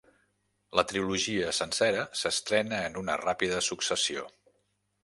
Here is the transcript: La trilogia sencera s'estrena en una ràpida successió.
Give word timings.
La 0.79 0.83
trilogia 0.91 1.51
sencera 1.57 2.07
s'estrena 2.23 2.81
en 2.87 2.99
una 3.05 3.21
ràpida 3.27 3.65
successió. 3.71 4.29